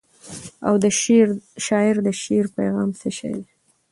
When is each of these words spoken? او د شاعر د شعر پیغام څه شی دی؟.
او 0.67 0.73
د 0.83 0.85
شاعر 1.65 1.95
د 2.07 2.09
شعر 2.21 2.45
پیغام 2.57 2.89
څه 2.99 3.09
شی 3.17 3.31
دی؟. 3.39 3.45